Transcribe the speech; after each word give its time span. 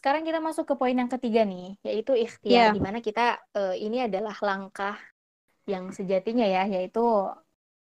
Sekarang 0.00 0.24
kita 0.24 0.40
masuk 0.40 0.64
ke 0.64 0.74
poin 0.80 0.96
yang 0.96 1.12
ketiga 1.12 1.44
nih, 1.44 1.76
yaitu 1.84 2.16
ikhtiar, 2.16 2.72
Iya. 2.72 2.76
di 2.76 2.80
mana 2.80 3.04
kita 3.04 3.36
eh, 3.52 3.76
ini 3.84 4.08
adalah 4.08 4.32
langkah 4.40 4.96
yang 5.68 5.92
sejatinya 5.92 6.48
ya, 6.48 6.64
yaitu 6.64 7.04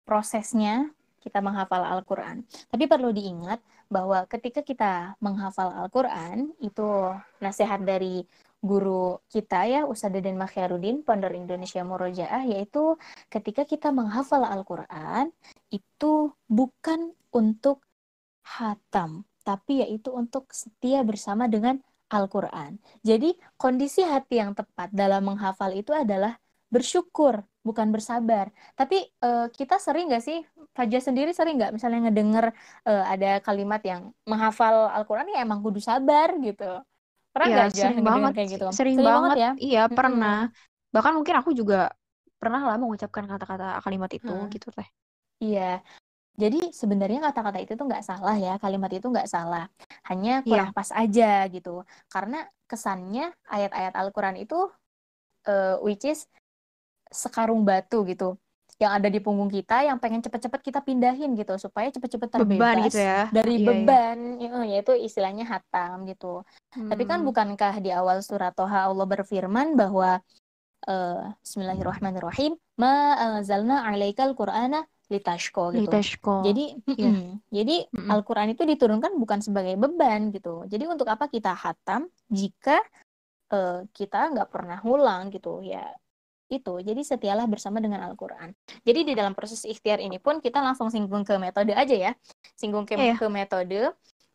prosesnya 0.05 0.93
kita 1.25 1.41
menghafal 1.41 1.81
Al-Quran. 1.81 2.45
Tapi 2.69 2.85
perlu 2.85 3.17
diingat 3.17 3.65
bahwa 3.89 4.29
ketika 4.29 4.61
kita 4.61 5.17
menghafal 5.25 5.73
Al-Quran, 5.73 6.53
itu 6.61 7.17
nasihat 7.41 7.81
dari 7.81 8.29
guru 8.63 9.19
kita 9.33 9.67
ya, 9.67 9.89
Ustadz 9.89 10.21
Deden 10.21 10.37
Makhyarudin, 10.39 11.03
Pondok 11.03 11.35
Indonesia 11.35 11.83
Murojaah, 11.83 12.45
yaitu 12.47 12.95
ketika 13.27 13.65
kita 13.67 13.89
menghafal 13.91 14.45
Al-Quran, 14.47 15.33
itu 16.03 16.35
bukan 16.51 17.15
untuk 17.31 17.87
hatam, 18.59 19.23
tapi 19.47 19.87
yaitu 19.87 20.11
untuk 20.11 20.51
setia 20.51 21.07
bersama 21.07 21.47
dengan 21.47 21.79
Al-Quran. 22.11 22.83
Jadi 23.07 23.39
kondisi 23.55 24.03
hati 24.03 24.43
yang 24.43 24.53
tepat 24.59 24.91
dalam 24.91 25.23
menghafal 25.31 25.71
itu 25.79 25.95
adalah 25.95 26.35
bersyukur, 26.75 27.47
bukan 27.63 27.89
bersabar. 27.95 28.51
Tapi 28.75 28.97
eh, 29.07 29.47
kita 29.55 29.79
sering 29.79 30.11
nggak 30.11 30.25
sih, 30.27 30.39
Fajar 30.75 31.01
sendiri 31.07 31.31
sering 31.39 31.55
nggak 31.61 31.73
misalnya 31.77 32.11
ngedenger 32.11 32.47
eh, 32.89 33.05
ada 33.15 33.29
kalimat 33.47 33.81
yang 33.87 34.03
menghafal 34.27 34.91
Al-Quran 34.97 35.31
ya 35.35 35.39
emang 35.47 35.61
kudu 35.63 35.79
sabar 35.85 36.35
gitu. 36.43 36.65
Pernah 37.33 37.47
Iya, 37.47 37.55
nggak 37.55 37.69
aja 37.71 37.83
sering 37.83 38.01
banget, 38.09 38.33
kayak 38.35 38.49
gitu? 38.59 38.67
sering 38.77 38.99
Sering 38.99 39.09
banget. 39.09 39.39
ya? 39.43 39.49
Iya, 39.65 39.79
pernah. 39.97 40.35
Bahkan 40.95 41.13
mungkin 41.19 41.35
aku 41.41 41.51
juga 41.61 41.77
pernah 42.41 42.61
lah 42.69 42.77
mengucapkan 42.83 43.25
kata-kata 43.31 43.65
kalimat 43.85 44.11
itu 44.19 44.33
Hmm. 44.33 44.53
gitu 44.55 44.69
teh. 44.77 44.89
Iya, 45.43 45.83
jadi 46.39 46.71
sebenarnya 46.71 47.21
kata-kata 47.29 47.59
itu 47.61 47.73
tuh 47.77 47.85
nggak 47.91 48.05
salah 48.07 48.35
ya, 48.39 48.57
kalimat 48.63 48.89
itu 48.95 49.07
nggak 49.11 49.29
salah. 49.29 49.69
Hanya 50.09 50.41
kurang 50.47 50.71
pas 50.73 50.89
aja 50.95 51.45
gitu. 51.53 51.83
Karena 52.09 52.47
kesannya 52.71 53.35
ayat-ayat 53.51 53.93
Al-Quran 53.93 54.37
itu, 54.41 54.57
eh, 55.45 55.77
which 55.85 56.07
is 56.09 56.25
sekarung 57.13 57.67
batu 57.69 58.07
gitu. 58.09 58.41
Yang 58.81 58.93
ada 58.99 59.09
di 59.13 59.21
punggung 59.21 59.53
kita, 59.53 59.85
yang 59.85 60.01
pengen 60.01 60.25
cepet-cepet 60.25 60.61
kita 60.65 60.81
pindahin 60.81 61.37
gitu. 61.37 61.55
Supaya 61.61 61.93
cepet-cepet 61.93 62.29
Beban 62.33 62.89
gitu 62.89 62.97
terbebas 62.97 62.97
ya. 62.97 63.19
dari 63.29 63.53
Iya, 63.53 63.61
iya. 63.61 63.69
beban, 63.69 64.19
ya- 64.41 64.67
yaitu 64.73 64.93
istilahnya 64.97 65.45
hatam 65.45 66.09
gitu. 66.09 66.41
Tapi 66.73 67.03
kan 67.05 67.21
Hmm. 67.21 67.29
bukankah 67.29 67.75
di 67.85 67.93
awal 67.93 68.25
surat 68.25 68.57
Toha 68.57 68.89
Allah 68.89 69.05
berfirman 69.05 69.77
bahwa 69.77 70.19
eh, 70.83 71.23
Bismillahirrahmanirrahim, 71.47 72.59
ma 72.81 73.15
anzalna 73.15 73.87
'alaikal 73.87 74.35
Qur'ana 74.35 74.83
litashqa 75.13 75.77
gitu. 75.77 75.85
Litashqa. 75.85 76.41
Jadi, 76.49 76.65
mm-mm. 76.89 77.45
jadi 77.53 77.77
Mm-mm. 77.93 78.09
Al-Quran 78.09 78.49
itu 78.57 78.65
diturunkan 78.65 79.13
bukan 79.21 79.45
sebagai 79.45 79.77
beban 79.77 80.33
gitu. 80.33 80.65
Jadi 80.65 80.89
untuk 80.89 81.07
apa 81.13 81.29
kita 81.29 81.53
hatam 81.53 82.09
jika 82.33 82.81
eh, 83.53 83.85
kita 83.93 84.33
nggak 84.33 84.49
pernah 84.49 84.81
ngulang 84.81 85.29
gitu 85.29 85.61
ya 85.61 85.85
itu. 86.53 86.85
Jadi 86.85 87.01
setialah 87.01 87.49
bersama 87.49 87.81
dengan 87.81 88.05
Al-Quran. 88.05 88.53
Jadi 88.85 89.09
di 89.09 89.13
dalam 89.17 89.33
proses 89.33 89.65
ikhtiar 89.65 90.05
ini 90.05 90.21
pun 90.21 90.41
kita 90.41 90.61
langsung 90.61 90.93
singgung 90.93 91.25
ke 91.25 91.37
metode 91.41 91.73
aja 91.73 91.97
ya. 91.97 92.13
Singgung 92.53 92.85
ke, 92.85 92.97
Iya, 92.97 93.13
iya. 93.13 93.15
ke 93.17 93.27
metode. 93.33 93.81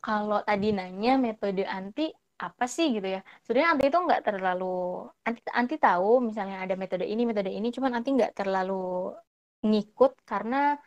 Kalau 0.02 0.42
tadi 0.42 0.74
nanya 0.74 1.18
metode 1.18 1.62
anti 1.66 2.10
apa 2.38 2.66
sih 2.70 2.94
gitu 2.94 3.18
ya? 3.18 3.22
Sebenarnya 3.46 3.70
anti 3.74 3.86
itu 3.90 3.98
nggak 3.98 4.22
terlalu 4.26 5.06
anti 5.26 5.42
anti 5.54 5.76
tahu 5.82 6.22
misalnya 6.22 6.66
ada 6.66 6.78
metode 6.78 7.06
ini 7.06 7.26
metode 7.26 7.50
ini, 7.50 7.74
cuman 7.74 7.98
anti 7.98 8.10
nggak 8.14 8.34
terlalu 8.38 9.14
ngikut 9.66 10.18
karena 10.26 10.78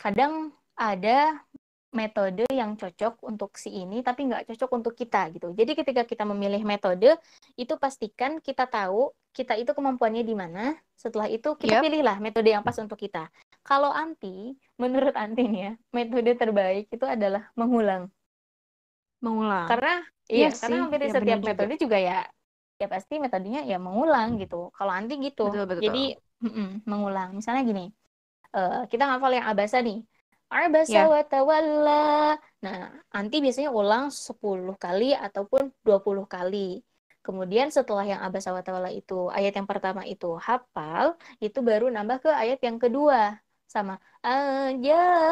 kadang 0.00 0.52
ada 0.74 1.38
metode 1.94 2.42
yang 2.50 2.74
cocok 2.74 3.22
untuk 3.22 3.54
si 3.54 3.70
ini 3.70 4.02
tapi 4.02 4.26
nggak 4.26 4.50
cocok 4.50 4.70
untuk 4.74 4.94
kita 4.98 5.30
gitu. 5.30 5.54
Jadi 5.54 5.72
ketika 5.78 6.02
kita 6.02 6.26
memilih 6.26 6.66
metode 6.66 7.14
itu 7.54 7.74
pastikan 7.78 8.42
kita 8.42 8.66
tahu 8.66 9.14
kita 9.34 9.54
itu 9.58 9.70
kemampuannya 9.70 10.26
di 10.26 10.34
mana. 10.34 10.74
Setelah 10.94 11.30
itu 11.30 11.54
kita 11.58 11.78
Yap. 11.78 11.82
pilihlah 11.86 12.16
metode 12.18 12.50
yang 12.50 12.62
pas 12.66 12.74
untuk 12.78 12.98
kita. 12.98 13.30
Kalau 13.66 13.90
anti, 13.90 14.54
menurut 14.78 15.14
anti 15.18 15.42
nih 15.46 15.60
ya, 15.60 15.72
metode 15.90 16.30
terbaik 16.38 16.86
itu 16.90 17.02
adalah 17.06 17.50
mengulang. 17.58 18.10
Mengulang. 19.22 19.66
Karena 19.70 19.94
Iya 20.24 20.48
iya, 20.48 20.50
karena 20.56 20.76
hampir 20.88 21.00
ya 21.04 21.10
setiap 21.12 21.38
juga. 21.44 21.50
metode 21.52 21.74
juga 21.76 21.98
ya 22.00 22.18
ya 22.80 22.86
pasti 22.90 23.14
metodenya 23.20 23.60
ya 23.68 23.76
mengulang 23.76 24.40
gitu. 24.40 24.72
Kalau 24.72 24.92
anti 24.92 25.14
gitu. 25.20 25.52
Betul, 25.52 25.64
betul. 25.68 25.82
Jadi 25.84 26.04
mm-mm, 26.42 26.68
mengulang. 26.88 27.28
Misalnya 27.36 27.62
gini, 27.66 27.84
eh, 28.56 28.72
kita 28.90 29.02
ngafal 29.08 29.32
yang 29.38 29.46
abasa 29.52 29.76
nih. 29.86 29.98
Abasa 30.54 30.92
Ya. 30.94 31.00
wa 31.12 31.20
tawalla. 31.30 31.90
Nah, 32.64 32.78
anti 33.16 33.36
biasanya 33.44 33.70
ulang 33.80 34.04
10 34.26 34.74
kali 34.84 35.04
ataupun 35.26 35.62
20 35.86 36.24
kali. 36.34 36.58
Kemudian 37.24 37.68
setelah 37.76 38.04
yang 38.12 38.20
abasa 38.26 38.48
wa 38.56 38.62
tawalla 38.66 38.90
itu, 38.92 39.14
ayat 39.36 39.52
yang 39.58 39.68
pertama 39.72 40.02
itu 40.12 40.26
hafal, 40.46 41.06
itu 41.44 41.58
baru 41.68 41.84
nambah 41.94 42.16
ke 42.24 42.30
ayat 42.42 42.58
yang 42.66 42.78
kedua. 42.82 43.18
Sama 43.74 43.94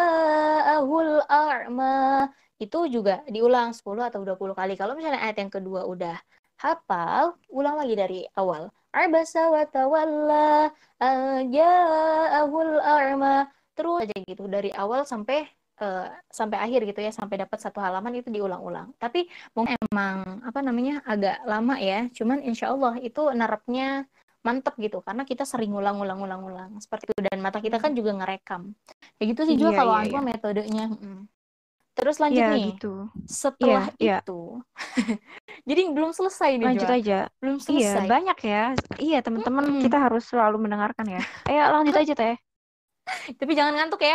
ajaahul 0.03 1.11
a'ma. 1.29 1.87
Itu 2.63 2.79
juga 2.95 3.13
diulang 3.35 3.69
10 3.77 4.03
atau 4.09 4.21
20 4.27 4.55
kali. 4.59 4.73
Kalau 4.81 4.93
misalnya 4.99 5.21
ayat 5.25 5.37
yang 5.43 5.53
kedua 5.57 5.81
udah 5.93 6.15
hafal, 6.63 7.25
ulang 7.59 7.75
lagi 7.81 7.95
dari 8.03 8.19
awal. 8.39 8.63
Abasa 8.93 9.49
wa 9.55 9.63
tawalla 9.73 10.69
ajaahul 11.01 12.75
a'ma. 12.81 13.49
Terus 13.73 14.05
aja 14.05 14.17
gitu 14.29 14.45
dari 14.53 14.69
awal 14.77 15.09
sampai 15.09 15.49
eh, 15.81 16.07
sampai 16.29 16.59
akhir 16.61 16.81
gitu 16.93 17.01
ya, 17.01 17.11
sampai 17.11 17.37
dapat 17.43 17.59
satu 17.65 17.81
halaman 17.81 18.21
itu 18.21 18.29
diulang-ulang. 18.29 18.93
Tapi 19.01 19.25
mungkin 19.57 19.77
emang 19.89 20.45
apa 20.45 20.61
namanya 20.61 21.01
agak 21.09 21.41
lama 21.49 21.75
ya. 21.81 22.07
Cuman 22.13 22.45
insya 22.45 22.69
Allah 22.73 23.01
itu 23.01 23.21
nerapnya 23.33 24.05
mantep 24.43 24.75
gitu 24.83 24.99
karena 25.07 25.23
kita 25.23 25.47
sering 25.47 25.71
ulang-ulang-ulang-ulang 25.71 26.75
seperti 26.83 27.15
itu 27.15 27.23
dan 27.23 27.39
mata 27.39 27.63
kita 27.63 27.79
kan 27.79 27.95
juga 27.95 28.11
ngerekam 28.19 28.75
kayak 29.15 29.27
gitu 29.31 29.41
sih 29.47 29.55
juga 29.55 29.71
Iya, 29.71 29.79
kalau 29.79 29.93
iya, 29.95 30.01
Antua 30.03 30.19
iya. 30.21 30.27
metodenya 30.35 30.85
Mm. 30.91 31.23
Terus 31.93 32.17
lanjut 32.19 32.41
Iya, 32.41 32.53
nih 32.57 32.67
gitu. 32.75 32.93
setelah 33.29 33.85
Iya, 34.01 34.01
iya. 34.01 34.19
itu 34.23 34.41
jadi 35.69 35.83
belum 35.93 36.11
selesai 36.17 36.51
nih 36.59 36.67
Lanjut 36.67 36.89
Jua 36.89 36.97
aja. 36.99 37.19
belum 37.39 37.57
Iya, 37.59 37.67
selesai 37.67 38.07
banyak 38.09 38.39
ya. 38.43 38.65
Iya, 38.99 39.19
teman-teman 39.21 39.65
Mm-mm. 39.69 39.83
kita 39.85 39.99
harus 39.99 40.23
selalu 40.27 40.57
mendengarkan 40.63 41.07
ya. 41.09 41.21
Ayo 41.49 41.63
lanjut 41.75 41.97
aja 41.97 42.15
teh. 42.17 42.37
tapi 43.39 43.53
jangan 43.59 43.75
ngantuk 43.77 44.03
ya 44.03 44.15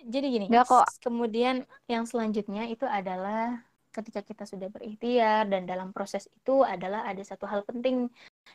jadi 0.00 0.26
gini 0.32 0.46
Nggak 0.48 0.64
kok. 0.68 0.84
kemudian 1.04 1.64
yang 1.88 2.04
selanjutnya 2.08 2.68
itu 2.68 2.84
adalah 2.88 3.60
ketika 3.90 4.20
kita 4.22 4.44
sudah 4.46 4.68
berikhtiar 4.70 5.50
dan 5.50 5.66
dalam 5.66 5.90
proses 5.90 6.30
itu 6.30 6.62
adalah 6.62 7.04
ada 7.04 7.20
satu 7.20 7.44
hal 7.44 7.66
penting 7.66 8.08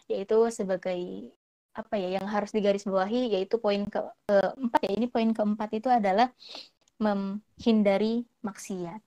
yaitu 0.08 0.38
sebagai 0.50 1.30
apa 1.76 2.00
ya 2.00 2.18
yang 2.18 2.28
harus 2.32 2.56
digarisbawahi 2.56 3.36
yaitu 3.36 3.60
poin 3.60 3.84
ke 3.84 4.00
keempat 4.32 4.80
ya 4.80 4.92
ini 4.96 5.06
poin 5.12 5.30
keempat 5.36 5.70
itu 5.76 5.90
adalah 5.92 6.32
menghindari 7.02 8.24
maksiat. 8.42 9.02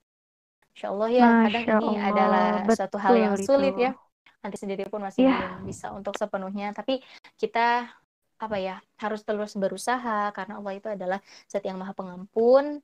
Insya 0.74 0.94
Allah 0.94 1.08
ya 1.10 1.26
kadang 1.50 1.64
Masya 1.66 1.74
ini 1.82 1.96
Allah, 1.98 2.08
adalah 2.12 2.46
suatu 2.70 2.96
hal 3.02 3.14
yang 3.18 3.32
betul 3.34 3.46
sulit 3.58 3.74
itu. 3.74 3.82
ya. 3.88 3.92
Nanti 4.38 4.56
sendiri 4.60 4.86
pun 4.86 5.02
masih 5.02 5.26
Iya. 5.26 5.34
belum 5.34 5.52
bisa 5.66 5.86
untuk 5.90 6.14
sepenuhnya. 6.14 6.70
Tapi 6.70 7.02
kita 7.34 7.90
apa 8.38 8.56
ya 8.62 8.78
harus 9.02 9.26
terus 9.26 9.58
berusaha 9.58 10.30
karena 10.30 10.62
Allah 10.62 10.72
itu 10.78 10.86
adalah 10.86 11.18
Zat 11.50 11.66
yang 11.66 11.74
Maha 11.82 11.90
Pengampun. 11.96 12.78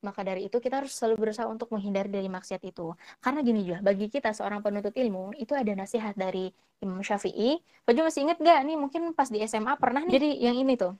Maka 0.00 0.24
dari 0.24 0.48
itu 0.48 0.56
kita 0.64 0.80
harus 0.80 0.96
selalu 0.96 1.28
berusaha 1.28 1.44
untuk 1.44 1.68
menghindari 1.76 2.08
dari 2.08 2.28
maksiat 2.28 2.64
itu. 2.64 2.96
Karena 3.20 3.44
gini 3.44 3.68
juga, 3.68 3.84
bagi 3.84 4.08
kita 4.08 4.32
seorang 4.32 4.64
penuntut 4.64 4.96
ilmu, 4.96 5.36
itu 5.36 5.52
ada 5.52 5.68
nasihat 5.76 6.16
dari 6.16 6.48
Imam 6.80 7.04
Syafi'i. 7.04 7.60
Baju 7.84 8.08
masih 8.08 8.24
inget 8.24 8.40
gak 8.40 8.64
nih? 8.64 8.80
Mungkin 8.80 9.12
pas 9.12 9.28
di 9.28 9.44
SMA 9.44 9.76
pernah 9.76 10.00
nih. 10.00 10.12
Jadi 10.16 10.28
yang 10.40 10.56
ini 10.56 10.80
tuh. 10.80 10.96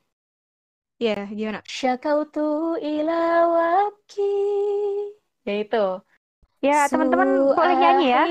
Iya, 1.01 1.25
gimana? 1.33 1.65
Syakautu 1.65 2.77
ila 2.77 3.49
wabki. 3.49 4.37
Ya 5.49 5.55
itu. 5.65 5.87
Ya, 6.61 6.85
teman-teman 6.93 7.57
boleh 7.57 7.77
nyanyi 7.81 8.07
ya. 8.13 8.25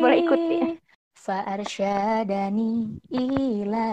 Boleh 0.00 0.16
ikut 0.24 0.40
ya. 0.40 0.72
Fa'arsyadani 1.20 2.96
ila 3.12 3.88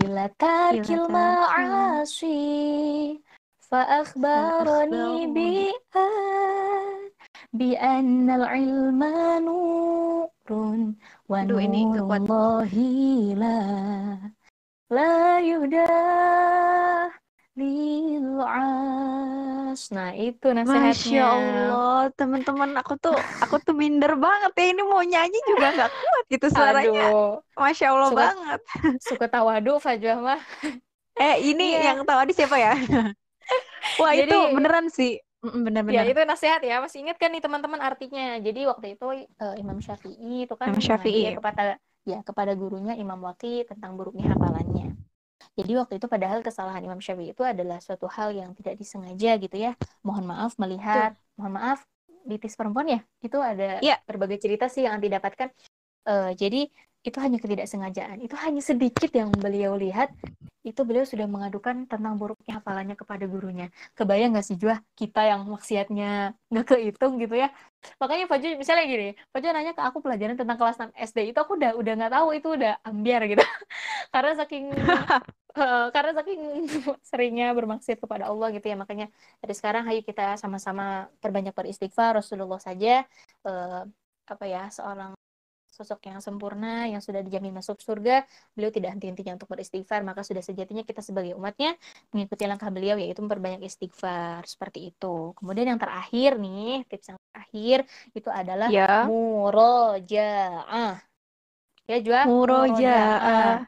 ila 0.00 0.24
tarkil 0.40 1.04
ma'asi 1.12 2.40
Fa'akhbarani 3.68 5.28
Fa'akhbarani. 5.28 5.28
bi'an 5.36 7.12
Bi'annal 7.52 8.48
ilma 8.56 9.36
nurun 9.44 10.96
Wa 11.28 11.44
Aduh, 11.44 11.60
ini 11.60 11.84
nggak 11.92 12.08
lil'as 17.58 19.10
Nah 19.90 20.10
itu 20.14 20.46
nasihatnya 20.54 20.94
Masya 20.94 21.24
Allah, 21.26 22.00
teman-teman 22.18 22.70
aku 22.80 22.94
tuh 22.96 23.14
aku 23.42 23.56
tuh 23.62 23.74
minder 23.74 24.14
banget 24.16 24.52
ya 24.56 24.64
ini 24.72 24.82
mau 24.82 25.02
nyanyi 25.02 25.38
juga 25.50 25.66
nggak 25.74 25.90
kuat 25.92 26.24
gitu 26.32 26.46
suaranya. 26.50 27.02
Aduh 27.10 27.42
Masya 27.54 27.86
Allah 27.92 28.08
Suka- 28.10 28.22
banget. 28.24 28.60
suka 29.02 29.26
tawadu 29.28 29.72
Fajwa 29.78 30.14
mah 30.24 30.40
Eh, 31.18 31.50
ini 31.50 31.74
Iya. 31.74 31.98
yang 31.98 32.06
tahu 32.06 32.30
di 32.30 32.34
siapa 32.38 32.54
ya? 32.56 32.72
Wah, 33.98 34.14
Jadi 34.14 34.30
itu 34.30 34.38
beneran 34.54 34.86
sih. 34.86 35.18
Mm, 35.42 35.50
ya 35.50 35.58
Bener-bener. 35.66 36.06
itu 36.14 36.22
nasihat 36.22 36.62
ya. 36.62 36.78
Masih 36.78 37.02
ingat 37.02 37.18
kan 37.18 37.34
nih 37.34 37.42
teman-teman 37.42 37.82
artinya. 37.82 38.38
Jadi 38.38 38.62
waktu 38.70 38.94
itu 38.94 39.26
eh, 39.26 39.54
Imam 39.58 39.82
Syafi'i 39.82 40.46
itu 40.46 40.54
kan 40.54 40.70
Imam 40.70 40.78
Syafi'i. 40.78 41.26
ya 41.26 41.34
kepada 41.34 41.74
ya 42.06 42.22
kepada 42.22 42.54
gurunya 42.54 42.94
Imam 42.94 43.18
Waqi 43.18 43.66
tentang 43.66 43.98
buruknya 43.98 44.30
hafalannya. 44.30 44.94
Jadi 45.58 45.72
waktu 45.74 45.94
itu 45.98 46.06
padahal 46.06 46.42
kesalahan 46.42 46.82
Imam 46.82 46.98
Syafi'i 47.02 47.34
itu 47.34 47.42
adalah 47.42 47.78
suatu 47.82 48.06
hal 48.10 48.34
yang 48.34 48.54
tidak 48.58 48.78
disengaja 48.78 49.38
gitu 49.38 49.56
ya. 49.58 49.74
Mohon 50.06 50.24
maaf 50.34 50.52
melihat, 50.58 51.14
mohon 51.38 51.54
maaf 51.58 51.82
litis 52.26 52.54
perempuan 52.54 52.86
ya. 52.86 53.00
Itu 53.22 53.38
ada 53.42 53.78
Iya. 53.82 53.98
berbagai 54.06 54.38
cerita 54.42 54.66
sih 54.70 54.86
yang 54.86 54.98
didapatkan. 55.02 55.50
Eh, 56.08 56.30
jadi 56.38 56.66
itu 57.06 57.18
hanya 57.22 57.38
ketidaksengajaan. 57.38 58.18
Itu 58.22 58.34
hanya 58.38 58.62
sedikit 58.62 59.10
yang 59.14 59.30
beliau 59.30 59.78
lihat. 59.78 60.10
Itu 60.68 60.80
beliau 60.88 61.04
sudah 61.12 61.26
mengadukan 61.34 61.76
tentang 61.92 62.14
buruknya 62.20 62.52
hafalannya 62.58 62.96
kepada 63.00 63.24
gurunya. 63.32 63.64
Kebayang 63.98 64.30
nggak 64.32 64.46
sih 64.48 64.56
Juah 64.62 64.78
kita 65.00 65.20
yang 65.30 65.40
maksiatnya 65.52 66.04
nggak 66.50 66.66
kehitung 66.70 67.12
gitu 67.22 67.34
ya. 67.42 67.48
Makanya 68.02 68.24
Fajr 68.30 68.48
misalnya 68.60 68.84
gini, 68.92 69.06
Fajr 69.32 69.50
nanya 69.54 69.72
ke 69.78 69.82
aku 69.88 69.98
pelajaran 70.04 70.36
tentang 70.40 70.56
kelas 70.60 70.76
6 70.80 70.90
SD 71.08 71.18
itu 71.30 71.38
aku 71.44 71.52
udah 71.58 71.70
udah 71.80 71.92
nggak 71.98 72.12
tahu 72.16 72.28
itu 72.36 72.48
udah 72.58 72.72
ambiar 72.88 73.20
gitu. 73.30 73.42
karena 74.14 74.32
saking 74.40 74.64
eh, 75.60 75.86
karena 75.94 76.12
saking 76.18 76.40
seringnya 77.10 77.46
bermaksiat 77.58 77.98
kepada 78.04 78.24
Allah 78.30 78.46
gitu 78.54 78.66
ya. 78.70 78.76
Makanya 78.82 79.06
dari 79.42 79.54
sekarang 79.58 79.84
ayo 79.90 80.00
kita 80.08 80.22
sama-sama 80.42 81.08
perbanyak 81.22 81.54
beristighfar. 81.58 82.10
Rasulullah 82.20 82.60
saja 82.62 82.88
eh, 83.46 83.80
apa 84.32 84.44
ya 84.44 84.68
seorang 84.76 85.17
sosok 85.78 86.10
yang 86.10 86.18
sempurna 86.18 86.90
yang 86.90 86.98
sudah 86.98 87.22
dijamin 87.22 87.54
masuk 87.54 87.78
surga 87.78 88.26
beliau 88.58 88.74
tidak 88.74 88.98
henti-hentinya 88.98 89.38
untuk 89.38 89.46
beristighfar. 89.54 90.02
Maka 90.02 90.26
sudah 90.26 90.42
sejatinya 90.42 90.82
kita 90.82 90.98
sebagai 91.06 91.38
umatnya 91.38 91.78
mengikuti 92.10 92.50
langkah 92.50 92.66
beliau 92.74 92.98
yaitu 92.98 93.22
memperbanyak 93.22 93.62
istighfar. 93.62 94.42
Seperti 94.42 94.90
itu. 94.90 95.30
Kemudian 95.38 95.70
yang 95.70 95.78
terakhir 95.78 96.34
nih 96.42 96.82
tips 96.90 97.14
yang 97.14 97.18
terakhir 97.30 97.78
itu 98.10 98.26
adalah 98.26 98.66
Ya. 98.74 99.06
murojaah. 99.06 100.98
Ya 101.86 101.96
Jua? 102.02 102.26
Murojaah. 102.26 103.62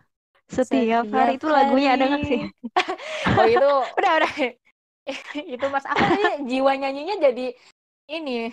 Setiap 0.50 1.06
hari 1.14 1.38
itu 1.38 1.46
lagunya 1.46 1.94
ada 1.94 2.04
nggak 2.10 2.22
sih? 2.26 2.42
oh 3.38 3.46
itu 3.46 3.70
Udah, 4.02 4.12
udah. 4.18 4.32
itu 5.54 5.66
mas 5.70 5.86
aku 5.86 6.02
tadi 6.02 6.26
jiwa 6.50 6.72
nyanyinya 6.74 7.16
jadi 7.30 7.46
ini 8.10 8.50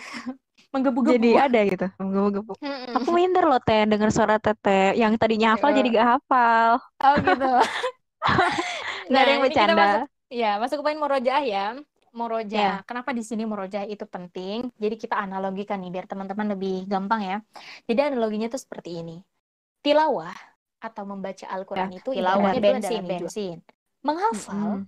menggebu-gebu 0.73 1.13
Jadi 1.15 1.29
ada 1.37 1.59
gitu. 1.71 1.85
Menggebu-gebu. 2.01 2.51
Mm-mm. 2.61 2.95
Aku 2.97 3.09
minder 3.15 3.43
loh 3.49 3.59
Teh 3.63 3.81
denger 3.91 4.09
suara 4.15 4.35
Teteh 4.41 4.97
yang 5.01 5.13
tadinya 5.21 5.47
hafal 5.55 5.69
Iya. 5.71 5.77
jadi 5.79 5.87
gak 5.97 6.07
hafal. 6.17 6.71
oh 7.03 7.15
gitu 7.25 7.45
Nggak 9.09 9.21
ada 9.23 9.31
yang 9.31 9.43
bercanda. 9.45 9.73
masuk 9.83 10.01
ya 10.27 10.49
masuk 10.59 10.75
ke 10.79 10.83
poin 10.85 10.99
murojaah 10.99 11.43
ya 11.47 11.65
murojaah 12.11 12.81
Ya. 12.81 12.85
kenapa 12.87 13.11
di 13.15 13.23
sini 13.23 13.43
murojaah 13.47 13.87
itu 13.87 14.03
penting 14.09 14.67
jadi 14.75 14.95
kita 14.99 15.15
analogikan 15.15 15.77
nih 15.79 15.91
biar 15.93 16.05
teman-teman 16.09 16.47
lebih 16.57 16.83
gampang 16.91 17.21
ya 17.23 17.37
jadi 17.87 18.11
analoginya 18.11 18.47
tuh 18.51 18.59
seperti 18.59 18.99
ini 19.05 19.15
tilawah 19.85 20.35
atau 20.83 21.03
membaca 21.07 21.45
Al-Quran 21.49 21.89
Ya, 21.93 21.97
itu 21.99 22.09
tilawah 22.13 22.51
itu 22.53 22.69
bensin, 22.69 23.01
adalah 23.01 23.11
bensin. 23.11 23.57
Menghafal, 24.05 24.55
Mm-mm. 24.57 24.81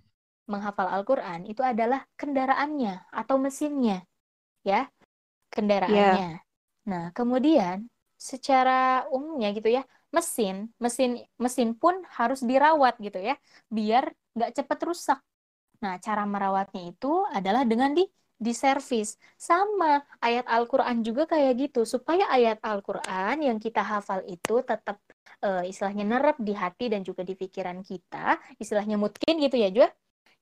menghafal 0.52 0.88
Al-Quran 0.90 1.40
itu 1.50 1.62
adalah 1.66 2.00
kendaraannya 2.20 2.94
atau 3.12 3.36
mesinnya, 3.42 4.06
ya, 4.66 4.88
kendaraannya. 5.54 6.24
Nah, 6.90 7.04
kemudian 7.18 7.78
secara 8.30 8.72
umumnya 9.16 9.48
gitu 9.58 9.70
ya, 9.78 9.82
mesin, 10.16 10.56
mesin, 10.84 11.10
mesin 11.44 11.70
pun 11.82 11.96
harus 12.18 12.40
dirawat 12.50 12.94
gitu 13.06 13.20
ya, 13.30 13.36
biar 13.76 14.04
nggak 14.36 14.52
cepat 14.58 14.80
rusak. 14.90 15.20
Nah, 15.84 15.96
cara 16.06 16.24
merawatnya 16.34 16.82
itu 16.92 17.08
adalah 17.38 17.64
dengan 17.72 17.92
di 17.98 18.04
diservis. 18.40 19.10
Sama 19.40 20.00
ayat 20.26 20.46
Al-Quran 20.48 20.98
juga 21.08 21.24
kayak 21.32 21.54
gitu, 21.62 21.80
supaya 21.94 22.24
ayat 22.36 22.58
Al-Quran 22.64 23.36
yang 23.48 23.58
kita 23.66 23.82
hafal 23.84 24.20
itu 24.28 24.54
tetap 24.70 24.98
eh, 25.46 25.62
istilahnya 25.72 26.04
nerap 26.12 26.36
di 26.48 26.54
hati 26.56 26.84
dan 26.94 27.02
juga 27.08 27.22
di 27.30 27.34
pikiran 27.42 27.80
kita, 27.84 28.18
istilahnya 28.62 28.96
mungkin 29.04 29.34
gitu 29.44 29.56
ya, 29.64 29.70
Jua. 29.76 29.88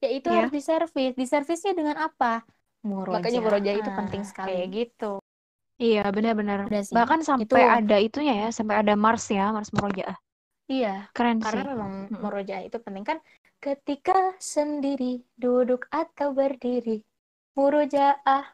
Yaitu 0.03 0.27
Iya. 0.27 0.35
harus 0.35 0.51
diservis. 0.53 1.11
Diservisnya 1.17 1.73
dengan 1.79 1.97
apa? 2.07 2.45
Makanya 2.87 3.39
murojaah 3.43 3.77
itu 3.77 3.91
penting 3.91 4.21
sekali. 4.23 4.47
Kayak 4.49 4.67
gitu. 4.71 5.11
Iya, 5.77 6.03
benar-benar. 6.09 6.65
Bahkan 6.69 7.19
sampai 7.21 7.45
Itu- 7.45 7.75
ada 7.77 7.97
itunya 8.01 8.33
ya, 8.45 8.49
sampai 8.49 8.81
ada 8.81 8.97
Mars 8.97 9.29
ya, 9.29 9.53
Mars 9.53 9.69
Murojaah. 9.69 10.17
Iya, 10.67 11.07
Keren 11.15 11.39
karena 11.39 11.63
sih. 11.63 11.69
memang 11.71 11.91
Mm-mm. 12.11 12.19
murojaah 12.19 12.63
itu 12.65 12.77
penting 12.83 13.05
kan 13.07 13.17
ketika 13.57 14.35
sendiri 14.35 15.23
duduk 15.39 15.87
atau 15.87 16.35
berdiri 16.35 17.01
murojaah 17.55 18.51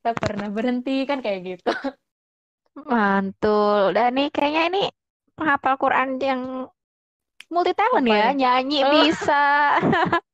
tak 0.00 0.14
pernah 0.18 0.48
berhenti 0.48 1.04
kan 1.04 1.20
kayak 1.20 1.40
gitu 1.44 1.70
Mantul. 2.88 3.92
Dan 3.92 4.16
nih 4.16 4.32
kayaknya 4.32 4.62
ini 4.72 4.82
penghafal 5.36 5.76
Quran 5.76 6.16
yang 6.18 6.42
multi 7.52 7.72
talent 7.76 8.08
ya, 8.08 8.32
nyanyi 8.32 8.80
Oh. 8.80 8.90
bisa. 8.90 9.44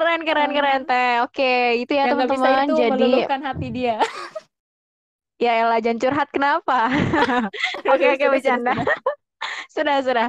Keren, 0.00 0.24
keren, 0.24 0.50
keren, 0.56 0.80
Teh. 0.88 1.20
Oke, 1.28 1.84
itu 1.84 1.92
ya 1.92 2.08
teman-teman. 2.08 2.72
Jadi, 2.72 2.88
meluluhkan 2.96 3.40
hati 3.44 3.68
dia 3.68 4.00
ya 5.44 5.52
Ella 5.60 5.76
jangan 5.80 5.98
curhat 6.00 6.28
kenapa? 6.32 6.88
Oke, 7.92 8.06
oke, 8.16 8.24
bercanda. 8.32 8.72
sudah, 9.76 10.00
sudah. 10.00 10.28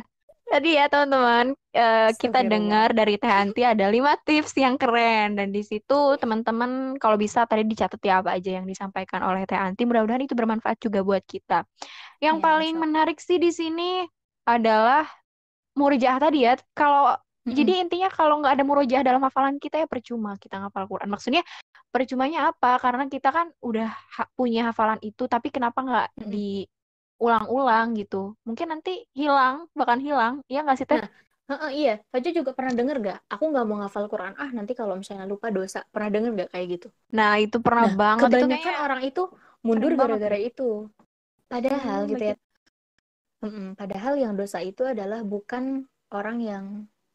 Tadi 0.51 0.75
ya 0.75 0.91
teman-teman, 0.91 1.55
eh, 1.71 2.11
kita 2.19 2.43
dengar 2.43 2.91
dari 2.91 3.15
Teh 3.15 3.31
Anti 3.31 3.63
ada 3.63 3.87
lima 3.87 4.19
tips 4.27 4.51
yang 4.59 4.75
keren 4.75 5.39
dan 5.39 5.55
di 5.55 5.63
situ 5.63 6.19
teman-teman 6.19 6.99
kalau 6.99 7.15
bisa 7.15 7.47
tadi 7.47 7.63
dicatat 7.63 8.03
ya 8.03 8.19
apa 8.19 8.35
aja 8.35 8.59
yang 8.59 8.67
disampaikan 8.67 9.23
oleh 9.23 9.47
Teh 9.47 9.55
Anti. 9.55 9.87
Mudah-mudahan 9.87 10.27
itu 10.27 10.35
bermanfaat 10.35 10.83
juga 10.83 10.99
buat 11.07 11.23
kita. 11.23 11.63
Yang 12.19 12.37
Ya, 12.39 12.43
paling 12.43 12.75
Allah. 12.75 12.83
menarik 12.83 13.23
sih 13.23 13.39
di 13.39 13.51
sini 13.55 14.03
adalah 14.43 15.07
murojaah 15.79 16.19
tadi 16.19 16.43
ya. 16.43 16.59
Kalau 16.75 17.15
Mm-mm. 17.47 17.57
jadi 17.57 17.81
intinya 17.83 18.09
kalau 18.13 18.39
nggak 18.41 18.53
ada 18.59 18.63
murojaah 18.67 19.03
dalam 19.05 19.21
hafalan 19.27 19.57
kita 19.63 19.75
ya 19.83 19.87
percuma 19.89 20.37
kita 20.37 20.55
ngapal 20.61 20.85
Quran. 20.91 21.09
Maksudnya 21.13 21.41
percumanya 21.93 22.39
apa? 22.53 22.77
Karena 22.83 23.03
kita 23.11 23.29
kan 23.33 23.47
udah 23.65 23.87
ha- 24.17 24.29
punya 24.37 24.71
hafalan 24.71 24.99
itu, 25.03 25.23
tapi 25.27 25.47
kenapa 25.55 25.79
nggak 25.83 26.07
Mm-mm. 26.19 26.41
diulang-ulang 27.19 27.87
gitu? 27.99 28.17
Mungkin 28.47 28.67
nanti 28.73 28.91
hilang, 29.17 29.67
bahkan 29.77 29.99
hilang. 30.03 30.33
Iya 30.51 30.59
nggak 30.65 30.77
sih 30.79 30.87
Teh? 30.91 31.01
Nah, 31.01 31.07
Heeh, 31.51 31.69
iya, 31.79 31.91
Fajo 32.11 32.29
juga 32.37 32.51
pernah 32.57 32.73
denger 32.77 32.95
gak? 33.07 33.17
Aku 33.33 33.43
nggak 33.51 33.65
mau 33.67 33.77
ngafal 33.81 34.05
Quran. 34.11 34.33
Ah, 34.41 34.49
nanti 34.57 34.71
kalau 34.79 34.93
misalnya 34.99 35.25
lupa 35.33 35.47
dosa. 35.57 35.77
Pernah 35.93 36.09
denger 36.13 36.31
gak 36.41 36.49
kayak 36.53 36.67
gitu? 36.73 36.87
Nah 37.17 37.31
itu 37.43 37.57
pernah 37.65 37.85
Nah, 37.85 37.93
banget 38.01 38.29
itu 38.35 38.45
kebanyakan 38.45 38.51
kayaknya. 38.51 38.77
orang 38.83 39.01
itu 39.07 39.21
mundur 39.67 39.91
gara-gara 40.01 40.37
itu. 40.47 40.63
Padahal 41.51 41.99
Hmm, 41.99 42.11
gitu 42.11 42.23
ya. 42.31 42.35
Mm-mm, 43.43 43.67
padahal 43.79 44.13
yang 44.23 44.33
dosa 44.39 44.59
itu 44.69 44.81
adalah 44.93 45.19
bukan 45.31 45.63
orang 46.17 46.37
yang 46.49 46.65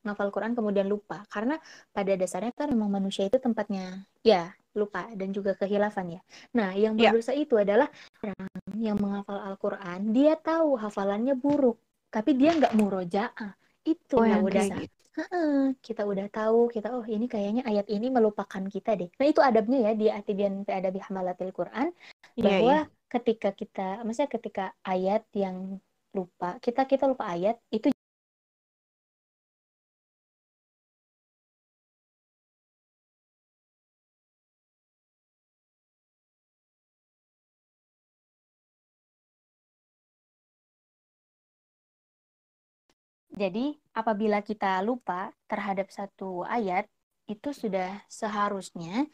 ngafal 0.07 0.31
Quran 0.31 0.55
kemudian 0.55 0.87
lupa. 0.87 1.27
Karena 1.35 1.59
pada 1.91 2.13
dasarnya 2.15 2.53
kan 2.55 2.71
memang 2.71 2.91
manusia 3.03 3.27
itu 3.27 3.39
tempatnya 3.43 4.07
ya 4.23 4.55
lupa 4.77 5.09
dan 5.19 5.33
juga 5.33 5.57
kehilafan 5.57 6.07
ya. 6.17 6.21
Nah, 6.55 6.71
yang 6.77 6.95
Ya. 6.97 7.11
berdosa 7.11 7.33
itu 7.33 7.57
adalah 7.57 7.89
orang 8.23 8.51
yang 8.77 8.97
menghafal 9.01 9.39
Al-Quran, 9.41 10.01
dia 10.13 10.37
tahu 10.37 10.77
hafalannya 10.77 11.35
buruk, 11.37 11.81
tapi 12.13 12.37
dia 12.37 12.53
nggak 12.57 12.77
murojaah. 12.77 13.53
Itu 13.87 14.21
Oh 14.21 14.27
yang 14.29 14.45
udah 14.45 14.65
gitu. 14.85 14.95
Kita 15.81 16.05
udah 16.05 16.29
tahu, 16.29 16.69
kita 16.69 16.93
oh 16.93 17.05
ini 17.09 17.25
kayaknya 17.25 17.65
ayat 17.65 17.89
ini 17.89 18.13
melupakan 18.13 18.61
kita 18.69 18.93
deh. 19.01 19.09
Nah, 19.17 19.27
itu 19.33 19.41
adabnya 19.41 19.79
ya 19.89 19.93
di 19.97 20.07
Atibian 20.13 20.61
fi 20.69 20.77
Adabi 20.77 21.01
Hamalatil 21.01 21.57
Quran 21.57 21.89
Iya 22.37 22.45
bahwa 22.45 22.75
iya. 22.85 22.93
ketika 23.09 23.49
kita 23.57 24.05
maksudnya 24.05 24.29
ketika 24.37 24.65
ayat 24.85 25.25
yang 25.33 25.81
lupa, 26.13 26.61
kita 26.61 26.85
kita 26.85 27.05
lupa 27.09 27.25
ayat 27.33 27.57
itu 27.73 27.89
Jadi, 43.37 43.77
apabila 43.93 44.41
kita 44.41 44.81
lupa 44.81 45.29
terhadap 45.45 45.93
satu 45.93 46.41
ayat, 46.49 46.89
itu 47.29 47.53
sudah 47.53 48.01
seharusnya 48.09 49.05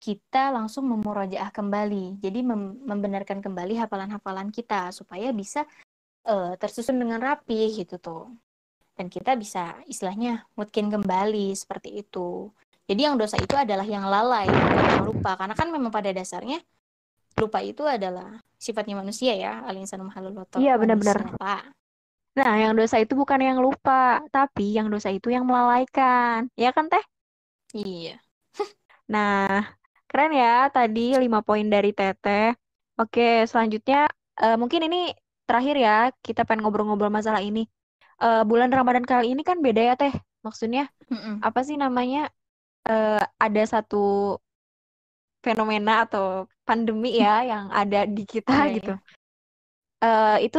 kita 0.00 0.48
langsung 0.48 0.88
memurojaah 0.88 1.52
kembali. 1.52 2.16
Jadi, 2.24 2.40
mem- 2.40 2.80
membenarkan 2.88 3.44
kembali 3.44 3.76
hafalan-hafalan 3.76 4.48
kita 4.48 4.96
supaya 4.96 5.28
bisa 5.36 5.68
eh, 6.24 6.52
tersusun 6.56 6.96
dengan 6.96 7.20
rapi 7.20 7.76
gitu 7.76 8.00
tuh. 8.00 8.32
Dan 8.96 9.12
kita 9.12 9.36
bisa 9.36 9.76
istilahnya 9.84 10.48
mungkin 10.56 10.88
kembali 10.88 11.52
seperti 11.52 12.00
itu. 12.00 12.48
Jadi, 12.88 13.00
yang 13.04 13.20
dosa 13.20 13.36
itu 13.36 13.52
adalah 13.52 13.84
yang 13.84 14.08
lalai, 14.08 14.48
yang 14.48 15.04
lupa. 15.04 15.36
Karena 15.36 15.52
kan 15.52 15.68
memang 15.68 15.92
pada 15.92 16.16
dasarnya 16.16 16.64
lupa 17.36 17.60
itu 17.60 17.84
adalah 17.84 18.40
sifatnya 18.56 18.96
manusia 18.96 19.36
ya. 19.36 19.60
Al-insanu 19.68 20.08
mahalul 20.08 20.32
khata', 20.32 20.64
Iya, 20.64 20.80
benar-benar. 20.80 21.28
lupa. 21.28 21.75
Nah 22.38 22.52
yang 22.62 22.72
dosa 22.80 22.96
itu 23.04 23.12
bukan 23.20 23.40
yang 23.48 23.58
lupa, 23.66 24.20
tapi 24.34 24.64
yang 24.76 24.86
dosa 24.92 25.08
itu 25.16 25.28
yang 25.36 25.44
melalaikan. 25.50 26.40
Ya 26.62 26.70
kan 26.76 26.86
Teh? 26.92 27.04
Iya. 27.74 28.20
Nah, 29.12 29.62
keren 30.10 30.30
ya 30.40 30.46
tadi 30.74 31.00
lima 31.22 31.38
poin 31.46 31.66
dari 31.74 31.90
Teteh. 31.98 32.44
Oke, 33.00 33.22
selanjutnya 33.50 33.96
eh, 34.42 34.56
mungkin 34.60 34.80
ini 34.86 34.96
terakhir 35.46 35.76
ya, 35.86 35.92
kita 36.26 36.40
pengen 36.46 36.60
ngobrol-ngobrol 36.66 37.12
masalah 37.18 37.42
ini. 37.48 37.60
Eh, 38.22 38.42
bulan 38.50 38.70
Ramadan 38.76 39.06
kali 39.10 39.26
ini 39.34 39.42
kan 39.48 39.58
beda 39.66 39.82
ya 39.90 39.94
Teh. 40.00 40.14
Maksudnya 40.46 40.82
Mm-mm. 41.10 41.46
apa 41.46 41.60
sih 41.68 41.76
namanya? 41.84 42.18
Eh, 42.88 43.20
ada 43.44 43.62
satu 43.74 43.96
fenomena 45.44 45.92
atau 46.04 46.24
pandemi 46.68 47.08
ya 47.22 47.34
yang 47.50 47.64
ada 47.80 48.00
di 48.16 48.22
kita 48.32 48.52
Iya, 48.52 48.72
gitu. 48.74 48.90
iya. 48.90 49.00
Eh, 50.04 50.36
itu 50.46 50.58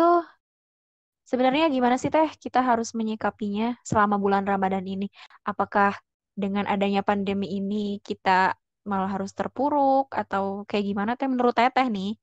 sebenarnya 1.29 1.67
gimana 1.67 1.99
sih 1.99 2.07
Teh 2.07 2.31
kita 2.39 2.63
harus 2.63 2.95
menyikapinya 2.95 3.75
selama 3.83 4.15
bulan 4.15 4.47
Ramadan 4.47 4.87
ini? 4.87 5.11
Apakah 5.43 5.93
dengan 6.31 6.65
adanya 6.65 7.03
pandemi 7.03 7.51
ini 7.59 7.99
kita 7.99 8.55
malah 8.87 9.11
harus 9.11 9.35
terpuruk 9.35 10.07
atau 10.15 10.63
kayak 10.63 10.85
gimana 10.87 11.11
Teh 11.19 11.27
menurut 11.27 11.53
Teteh 11.53 11.87
nih? 11.91 12.15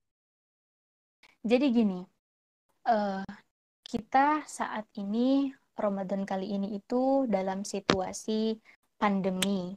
Jadi 1.45 1.67
gini, 1.69 2.01
eh, 2.89 3.25
kita 3.85 4.49
saat 4.49 4.89
ini 4.97 5.53
Ramadan 5.77 6.25
kali 6.25 6.57
ini 6.57 6.81
itu 6.81 7.29
dalam 7.29 7.69
situasi 7.69 8.57
pandemi. 8.97 9.77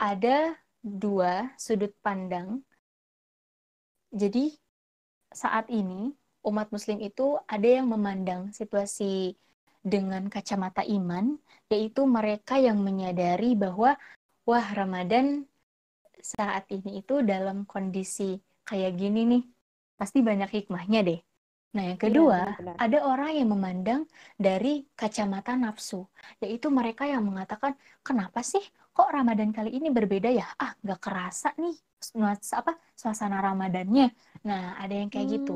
Ada 0.00 0.56
dua 0.80 1.52
sudut 1.60 1.92
pandang. 2.00 2.64
Jadi 4.08 4.56
saat 5.32 5.68
ini 5.68 6.21
umat 6.48 6.66
muslim 6.74 6.98
itu 7.08 7.22
ada 7.54 7.68
yang 7.76 7.86
memandang 7.94 8.42
situasi 8.58 9.36
dengan 9.92 10.22
kacamata 10.34 10.82
iman, 10.96 11.24
yaitu 11.72 12.00
mereka 12.16 12.54
yang 12.66 12.78
menyadari 12.86 13.54
bahwa 13.58 13.90
wah 14.48 14.66
Ramadan 14.78 15.26
saat 16.34 16.64
ini 16.76 16.90
itu 17.02 17.14
dalam 17.32 17.56
kondisi 17.72 18.22
kayak 18.68 18.92
gini 19.00 19.18
nih, 19.30 19.42
pasti 19.98 20.18
banyak 20.28 20.50
hikmahnya 20.56 20.98
deh. 21.08 21.18
Nah, 21.74 21.82
yang 21.88 21.98
Iya, 22.06 22.20
kedua, 22.20 22.36
benar-benar. 22.36 22.78
ada 22.82 22.98
orang 23.10 23.30
yang 23.38 23.48
memandang 23.54 24.00
dari 24.36 24.68
kacamata 24.98 25.52
nafsu, 25.56 25.96
yaitu 26.42 26.68
mereka 26.78 27.02
yang 27.12 27.22
mengatakan, 27.28 27.72
kenapa 28.06 28.40
sih 28.44 28.62
kok 28.94 29.08
Ramadan 29.16 29.50
kali 29.56 29.70
ini 29.78 29.88
berbeda 29.88 30.28
ya? 30.40 30.46
Ah, 30.62 30.72
nggak 30.84 31.00
kerasa 31.04 31.48
nih 31.62 31.74
apa 32.60 32.72
suasana 33.00 33.36
Ramadannya. 33.46 34.04
Nah, 34.48 34.62
ada 34.82 34.94
yang 35.00 35.08
kayak 35.12 35.28
gitu. 35.40 35.52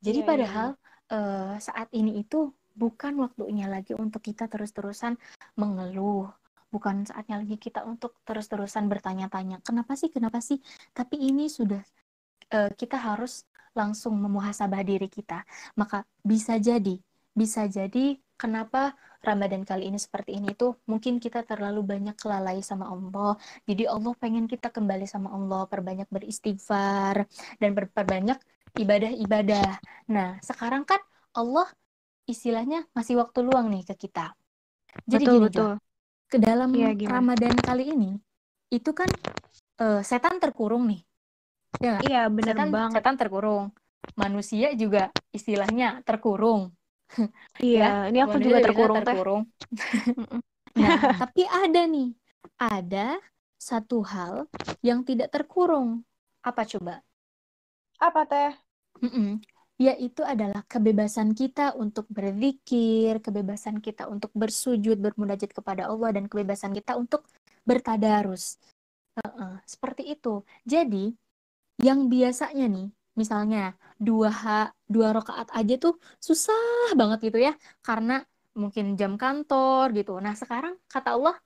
Jadi 0.00 0.20
iya, 0.20 0.24
iya, 0.24 0.30
padahal 0.30 0.68
iya. 0.76 1.16
eh, 1.16 1.54
saat 1.60 1.88
ini 1.92 2.20
itu 2.24 2.50
bukan 2.74 3.12
waktunya 3.20 3.66
lagi 3.68 3.92
untuk 3.96 4.24
kita 4.24 4.48
terus-terusan 4.48 5.20
mengeluh. 5.60 6.32
Bukan 6.70 7.02
saatnya 7.02 7.42
lagi 7.42 7.58
kita 7.58 7.82
untuk 7.82 8.14
terus-terusan 8.22 8.86
bertanya-tanya, 8.86 9.58
kenapa 9.66 9.98
sih, 9.98 10.08
kenapa 10.08 10.38
sih? 10.38 10.62
Tapi 10.94 11.18
ini 11.18 11.50
sudah 11.50 11.82
eh, 12.54 12.70
kita 12.74 12.96
harus 12.96 13.44
langsung 13.74 14.18
memuhasabah 14.18 14.82
diri 14.86 15.06
kita. 15.10 15.42
Maka 15.78 16.06
bisa 16.22 16.58
jadi, 16.58 16.98
bisa 17.34 17.66
jadi 17.70 18.18
kenapa 18.40 18.94
Ramadan 19.20 19.62
kali 19.68 19.92
ini 19.92 20.00
seperti 20.00 20.40
ini 20.40 20.56
tuh 20.56 20.80
mungkin 20.88 21.20
kita 21.20 21.44
terlalu 21.44 21.84
banyak 21.84 22.16
kelalai 22.16 22.64
sama 22.64 22.88
Allah. 22.88 23.36
Jadi 23.68 23.84
Allah 23.84 24.12
pengen 24.16 24.48
kita 24.48 24.72
kembali 24.72 25.04
sama 25.04 25.28
Allah, 25.36 25.68
perbanyak 25.68 26.08
beristighfar 26.08 27.28
dan 27.60 27.70
berperbanyak 27.76 28.40
ibadah-ibadah. 28.78 29.80
Nah, 30.10 30.38
sekarang 30.42 30.82
kan 30.86 31.00
Allah 31.34 31.68
istilahnya 32.26 32.86
masih 32.94 33.18
waktu 33.18 33.42
luang 33.42 33.70
nih 33.70 33.82
ke 33.86 34.06
kita. 34.06 34.34
Jadi 35.06 35.24
Betul, 35.24 35.34
gini 35.34 35.46
betul. 35.46 35.68
Jua, 35.70 35.74
ke 36.30 36.38
dalam 36.38 36.70
gimana? 36.74 37.18
Ramadan 37.18 37.54
kali 37.58 37.84
ini 37.90 38.10
itu 38.70 38.90
kan 38.94 39.10
eh, 39.82 40.02
setan 40.06 40.38
terkurung 40.38 40.86
nih. 40.90 41.02
Ya? 41.82 41.98
Iya, 42.02 42.22
bener 42.30 42.54
Setan 42.54 42.68
banget. 42.70 43.00
setan 43.00 43.16
terkurung. 43.18 43.64
Manusia 44.18 44.68
juga 44.74 45.10
istilahnya 45.34 46.02
terkurung. 46.06 46.70
Iya, 47.60 47.82
Ya, 47.82 48.08
ini 48.08 48.18
aku 48.24 48.36
juga 48.40 48.58
terkurung, 48.62 49.00
terkurung. 49.02 49.42
Nah, 50.80 50.96
tapi 51.20 51.42
ada 51.50 51.82
nih, 51.84 52.14
ada 52.56 53.18
satu 53.60 54.00
hal 54.06 54.46
yang 54.80 55.02
tidak 55.04 55.28
terkurung. 55.34 56.06
Apa 56.40 56.64
coba? 56.64 57.04
Apa, 58.00 58.20
Teh? 58.30 58.52
Mm-mm. 59.04 59.40
Yaitu 59.80 60.20
adalah 60.24 60.60
kebebasan 60.68 61.32
kita 61.32 61.72
untuk 61.76 62.04
berzikir, 62.12 63.20
kebebasan 63.24 63.80
kita 63.80 64.04
untuk 64.12 64.28
bersujud, 64.36 64.96
bermunajat 65.00 65.50
kepada 65.56 65.88
Allah, 65.88 66.10
dan 66.16 66.24
kebebasan 66.28 66.72
kita 66.76 67.00
untuk 67.00 67.24
bertadarus. 67.64 68.60
Heeh, 69.20 69.54
seperti 69.68 70.02
itu. 70.14 70.44
Jadi, 70.68 71.12
yang 71.82 72.08
biasanya 72.12 72.66
nih, 72.70 72.88
misalnya 73.20 73.76
dua 74.00 74.30
ha, 74.32 74.60
dua 74.88 75.08
rakaat 75.16 75.48
aja 75.58 75.74
tuh 75.80 75.94
susah 76.20 76.92
banget 77.00 77.18
gitu 77.32 77.38
ya, 77.40 77.52
karena 77.86 78.22
mungkin 78.56 78.96
jam 79.00 79.16
kantor 79.22 79.92
gitu. 79.98 80.18
Nah, 80.24 80.34
sekarang 80.36 80.76
kata 80.92 81.16
Allah, 81.16 81.36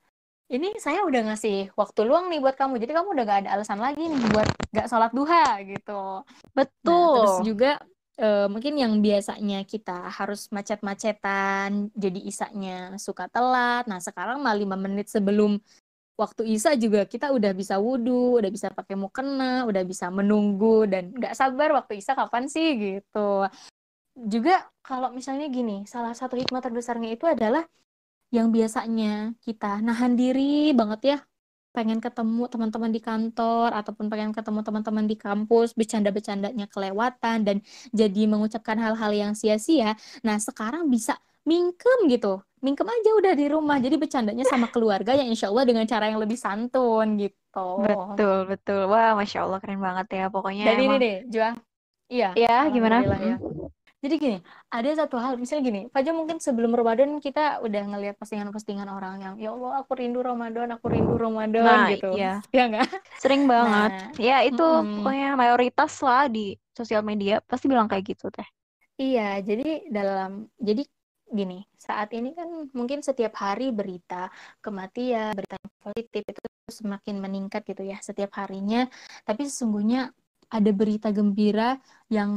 ini 0.53 0.77
saya 0.77 1.03
udah 1.09 1.33
ngasih 1.33 1.73
waktu 1.73 2.01
luang 2.05 2.29
nih 2.29 2.41
buat 2.41 2.57
kamu, 2.57 2.77
jadi 2.77 2.93
kamu 3.01 3.09
udah 3.17 3.25
gak 3.25 3.41
ada 3.47 3.51
alasan 3.57 3.81
lagi 3.81 4.05
nih 4.05 4.21
buat 4.29 4.49
gak 4.77 4.89
sholat 4.93 5.13
duha 5.17 5.47
gitu. 5.65 6.21
Nah, 6.53 6.67
terus 6.69 7.35
Betul. 7.41 7.47
juga 7.49 7.73
eh, 8.15 8.47
mungkin 8.47 8.75
yang 8.79 8.93
biasanya 9.01 9.65
kita 9.67 10.13
harus 10.13 10.47
macet-macetan, 10.53 11.91
jadi 11.97 12.21
isaknya 12.23 12.95
suka 13.01 13.27
telat. 13.33 13.89
Nah, 13.91 13.99
sekarang 13.99 14.39
mah 14.45 14.55
5 14.55 14.77
menit 14.79 15.11
sebelum 15.11 15.59
waktu 16.15 16.47
Isa 16.47 16.79
juga 16.79 17.03
kita 17.09 17.35
udah 17.35 17.51
bisa 17.51 17.75
wudhu, 17.83 18.39
udah 18.39 18.51
bisa 18.53 18.71
pakai 18.71 18.95
mukena, 18.95 19.67
udah 19.67 19.83
bisa 19.83 20.07
menunggu 20.15 20.87
dan 20.87 21.11
nggak 21.11 21.35
sabar 21.35 21.75
waktu 21.75 21.99
Isa 21.99 22.15
kapan 22.15 22.47
sih 22.47 22.79
gitu. 22.79 23.49
Juga 24.15 24.63
kalau 24.87 25.11
misalnya 25.11 25.51
gini, 25.51 25.83
salah 25.91 26.15
satu 26.15 26.39
hikmah 26.39 26.63
terbesarnya 26.63 27.11
itu 27.19 27.27
adalah 27.27 27.67
yang 28.31 28.49
biasanya 28.55 29.35
kita 29.45 29.81
nahan 29.85 30.15
diri 30.17 30.73
banget 30.73 31.01
ya, 31.05 31.19
pengen 31.75 31.99
ketemu 31.99 32.47
teman-teman 32.47 32.91
di 32.95 33.01
kantor 33.03 33.75
ataupun 33.75 34.07
pengen 34.07 34.31
ketemu 34.31 34.63
teman-teman 34.63 35.05
di 35.11 35.17
kampus, 35.19 35.75
bercanda-bercandanya 35.75 36.71
kelewatan 36.71 37.43
dan 37.43 37.57
jadi 37.91 38.31
mengucapkan 38.31 38.79
hal-hal 38.79 39.11
yang 39.11 39.33
sia-sia. 39.35 39.99
Nah, 40.23 40.39
sekarang 40.39 40.87
bisa 40.87 41.19
mingkem 41.43 42.07
gitu. 42.09 42.41
Mingkem 42.65 42.89
aja 42.89 43.11
udah 43.21 43.33
di 43.37 43.47
rumah. 43.51 43.77
Jadi 43.83 44.01
bercandanya 44.01 44.47
sama 44.49 44.71
keluarga 44.73 45.13
yang 45.13 45.29
insya 45.29 45.53
Allah 45.53 45.67
dengan 45.69 45.85
cara 45.85 46.09
yang 46.09 46.23
lebih 46.23 46.39
santun 46.39 47.21
gitu. 47.21 47.69
Betul, 47.85 48.49
betul. 48.49 48.89
Wah, 48.89 49.13
Masya 49.19 49.45
Allah, 49.45 49.59
keren 49.61 49.83
banget 49.83 50.07
ya. 50.15 50.25
Pokoknya 50.33 50.65
Dan 50.65 50.75
ini 50.79 50.87
emang, 50.87 50.99
deh, 51.03 51.17
Juang. 51.29 51.57
Iya, 52.09 52.29
ya 52.39 52.57
gimana? 52.71 52.97
ya. 53.03 53.37
Jadi 54.05 54.15
gini, 54.21 54.37
ada 54.69 54.91
satu 55.01 55.17
hal, 55.17 55.41
misalnya 55.41 55.65
gini, 55.65 55.81
Fajar 55.89 56.13
mungkin 56.13 56.37
sebelum 56.37 56.77
Ramadan 56.77 57.17
kita 57.25 57.65
udah 57.65 57.83
ngelihat 57.89 58.21
postingan-postingan 58.21 58.85
orang 58.93 59.17
yang, 59.25 59.35
ya 59.41 59.49
Allah, 59.57 59.81
aku 59.81 59.97
rindu 59.97 60.21
Ramadan, 60.21 60.69
aku 60.77 60.93
rindu 60.93 61.17
Ramadan 61.17 61.65
Nah, 61.65 61.89
gitu. 61.89 62.13
iya. 62.13 62.45
Ya 62.53 62.69
nggak? 62.69 62.89
Sering 63.17 63.49
banget. 63.49 63.91
Nah, 63.97 64.13
Ya, 64.21 64.37
itu 64.45 64.61
mm-mm. 64.61 65.01
pokoknya 65.01 65.29
mayoritas 65.41 65.93
lah 66.05 66.29
di 66.29 66.61
sosial 66.77 67.01
media 67.01 67.41
pasti 67.49 67.65
bilang 67.65 67.89
kayak 67.89 68.05
gitu, 68.13 68.29
Teh. 68.29 68.45
Iya, 69.01 69.41
jadi 69.41 69.89
dalam, 69.89 70.53
jadi 70.61 70.83
gini, 71.33 71.65
saat 71.81 72.13
ini 72.15 72.37
kan 72.37 72.49
mungkin 72.77 73.01
setiap 73.01 73.35
hari 73.41 73.73
berita 73.75 74.29
kematian, 74.61 75.33
berita 75.33 75.57
positif 75.83 76.23
itu 76.29 76.41
semakin 76.71 77.17
meningkat 77.25 77.65
gitu 77.67 77.83
ya 77.89 77.97
setiap 78.05 78.37
harinya. 78.39 78.87
Tapi 79.27 79.49
sesungguhnya 79.49 80.13
ada 80.53 80.71
berita 80.77 81.09
gembira 81.11 81.81
yang 82.13 82.31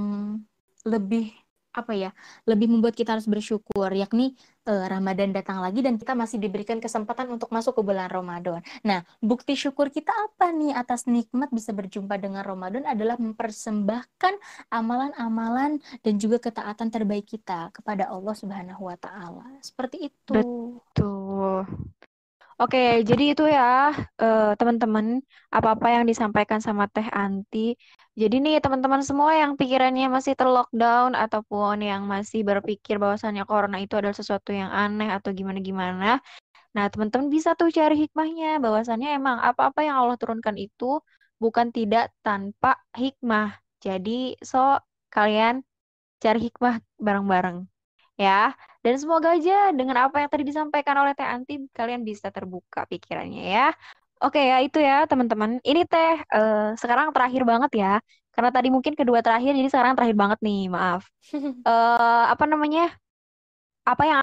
lebih 0.88 1.36
apa 1.78 1.94
ya, 1.94 2.10
lebih 2.50 2.74
membuat 2.74 2.98
kita 2.98 3.14
harus 3.14 3.30
bersyukur, 3.30 3.94
yakni 3.94 4.34
eh, 4.66 4.86
Ramadan 4.90 5.30
datang 5.30 5.62
lagi 5.62 5.86
dan 5.86 6.02
kita 6.02 6.18
masih 6.18 6.42
diberikan 6.42 6.82
kesempatan 6.82 7.30
untuk 7.30 7.54
masuk 7.54 7.78
ke 7.78 7.82
bulan 7.86 8.10
Ramadan. 8.10 8.66
Nah, 8.82 9.06
bukti 9.22 9.54
syukur 9.54 9.94
kita 9.94 10.10
apa 10.10 10.50
nih 10.50 10.74
atas 10.74 11.06
nikmat 11.06 11.54
bisa 11.54 11.70
berjumpa 11.78 12.18
dengan 12.18 12.42
Ramadan 12.42 12.90
adalah 12.90 13.22
mempersembahkan 13.22 14.34
amalan-amalan 14.74 15.78
dan 16.02 16.14
juga 16.18 16.42
ketaatan 16.42 16.90
terbaik 16.90 17.30
kita 17.30 17.70
kepada 17.70 18.10
Allah 18.10 18.34
Subhanahu 18.34 18.90
wa 18.90 18.98
taala. 18.98 19.46
Seperti 19.62 20.10
itu. 20.10 20.34
Betul. 20.34 21.70
Oke, 22.62 22.78
jadi 23.10 23.24
itu 23.38 23.44
ya 23.56 23.94
eh, 24.22 24.42
teman-teman 24.60 25.06
apa-apa 25.58 25.88
yang 25.96 26.04
disampaikan 26.10 26.58
sama 26.68 26.84
Teh 26.94 27.06
Anti. 27.14 27.58
Jadi 28.22 28.36
nih 28.44 28.54
teman-teman 28.64 29.02
semua 29.06 29.32
yang 29.42 29.52
pikirannya 29.60 30.10
masih 30.10 30.34
terlockdown 30.40 31.14
ataupun 31.14 31.76
yang 31.86 32.02
masih 32.14 32.42
berpikir 32.50 32.96
bahwasannya 33.04 33.44
corona 33.46 33.78
itu 33.78 33.94
adalah 34.00 34.18
sesuatu 34.18 34.50
yang 34.60 34.74
aneh 34.74 35.06
atau 35.18 35.30
gimana-gimana. 35.38 36.18
Nah, 36.76 36.86
teman-teman 36.94 37.30
bisa 37.36 37.50
tuh 37.60 37.70
cari 37.78 37.96
hikmahnya 38.04 38.48
bahwasannya 38.66 39.10
emang 39.20 39.38
apa-apa 39.50 39.80
yang 39.88 39.98
Allah 40.02 40.18
turunkan 40.22 40.58
itu 40.58 40.86
bukan 41.44 41.68
tidak 41.78 42.14
tanpa 42.26 42.70
hikmah. 43.02 43.58
Jadi, 43.86 44.40
so 44.42 44.60
kalian 45.14 45.62
cari 46.24 46.40
hikmah 46.48 46.76
bareng-bareng 47.06 47.58
ya. 48.22 48.54
Dan 48.88 48.96
semoga 48.96 49.36
aja 49.36 49.76
dengan 49.76 50.08
apa 50.08 50.24
yang 50.24 50.32
tadi 50.32 50.48
disampaikan 50.48 50.96
oleh 50.96 51.12
Teh 51.12 51.28
Anti, 51.28 51.68
kalian 51.76 52.08
bisa 52.08 52.32
terbuka 52.32 52.88
pikirannya 52.88 53.44
ya. 53.44 53.68
Oke 54.24 54.40
ya, 54.40 54.64
itu 54.64 54.80
ya 54.80 55.04
teman-teman. 55.04 55.60
Ini 55.60 55.84
teh 55.84 56.24
eh, 56.24 56.72
sekarang 56.80 57.12
terakhir 57.12 57.44
banget 57.44 57.72
ya. 57.84 57.94
Karena 58.32 58.48
tadi 58.48 58.72
mungkin 58.72 58.96
kedua 58.96 59.20
terakhir, 59.20 59.60
jadi 59.60 59.68
sekarang 59.68 60.00
terakhir 60.00 60.16
banget 60.16 60.40
nih, 60.40 60.72
maaf. 60.72 61.04
Eh, 61.68 62.26
apa 62.32 62.48
namanya? 62.48 62.96
Apa 63.84 64.04
yang 64.08 64.20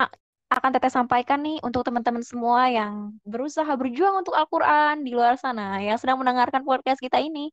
akan 0.49 0.71
Teteh 0.73 0.89
sampaikan 0.97 1.45
nih 1.45 1.61
untuk 1.61 1.85
teman-teman 1.85 2.25
semua 2.25 2.73
yang 2.73 3.13
berusaha 3.21 3.69
berjuang 3.77 4.25
untuk 4.25 4.33
Al-Quran 4.33 5.05
di 5.05 5.13
luar 5.13 5.37
sana, 5.37 5.77
yang 5.85 6.01
sedang 6.01 6.17
mendengarkan 6.17 6.65
podcast 6.65 7.05
kita 7.05 7.21
ini? 7.21 7.53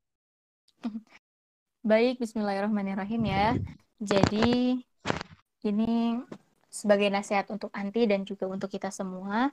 Baik, 1.83 2.23
bismillahirrahmanirrahim 2.23 3.21
ya. 3.27 3.59
Jadi, 3.99 4.79
ini 5.67 5.91
sebagai 6.71 7.11
nasihat 7.11 7.51
untuk 7.51 7.69
Anti 7.75 8.07
dan 8.07 8.23
juga 8.23 8.47
untuk 8.47 8.71
kita 8.71 8.89
semua, 8.89 9.51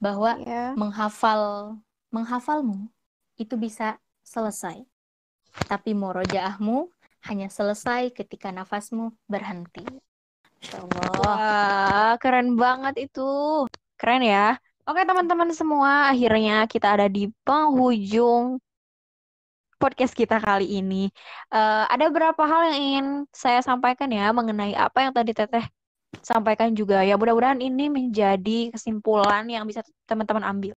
bahwa 0.00 0.38
Ya. 0.40 0.72
menghafal 0.78 1.76
menghafalmu 2.14 2.88
itu 3.36 3.54
bisa 3.58 4.00
selesai. 4.24 4.86
Tapi 5.66 5.92
murojaahmu 5.92 6.88
hanya 7.28 7.50
selesai 7.50 8.14
ketika 8.14 8.48
nafasmu 8.54 9.12
berhenti. 9.28 9.84
Insya 10.62 10.80
Allah. 10.86 11.10
Wah, 11.20 12.12
keren 12.22 12.56
banget 12.56 13.10
itu. 13.10 13.66
Keren 14.00 14.22
ya. 14.24 14.56
Oke, 14.88 15.04
teman-teman 15.04 15.52
semua, 15.52 16.08
akhirnya 16.10 16.64
kita 16.66 16.96
ada 16.96 17.06
di 17.06 17.28
penghujung 17.44 18.58
podcast 19.80 20.12
kita 20.12 20.36
kali 20.36 20.68
ini. 20.80 21.08
Eh, 21.52 21.84
ada 21.88 22.08
beberapa 22.12 22.44
hal 22.44 22.72
yang 22.72 22.78
ingin 22.80 23.06
saya 23.32 23.64
sampaikan 23.64 24.12
ya 24.12 24.28
mengenai 24.32 24.76
apa 24.76 25.08
yang 25.08 25.12
tadi 25.16 25.32
Teteh 25.32 25.64
sampaikan 26.22 26.72
juga. 26.76 27.02
Ya, 27.04 27.16
mudah-mudahan 27.20 27.60
ini 27.60 27.88
menjadi 27.88 28.72
kesimpulan 28.74 29.46
yang 29.48 29.64
bisa 29.64 29.84
teman-teman 30.04 30.44
ambil. 30.44 30.74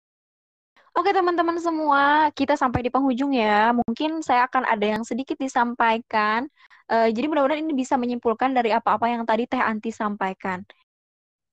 Oke, 0.92 1.16
teman-teman 1.16 1.56
semua, 1.56 2.28
kita 2.36 2.60
sampai 2.60 2.84
di 2.84 2.92
penghujung 2.92 3.32
ya. 3.32 3.72
Mungkin 3.72 4.20
saya 4.20 4.44
akan 4.52 4.68
ada 4.68 4.84
yang 4.84 5.04
sedikit 5.08 5.40
disampaikan. 5.40 6.52
Eh, 6.92 7.08
jadi 7.16 7.32
mudah-mudahan 7.32 7.64
ini 7.64 7.72
bisa 7.72 7.96
menyimpulkan 7.96 8.52
dari 8.52 8.76
apa-apa 8.76 9.08
yang 9.08 9.24
tadi 9.24 9.48
Teh 9.48 9.62
Anti 9.64 9.96
sampaikan. 9.96 10.68